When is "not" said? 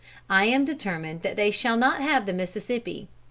1.77-2.01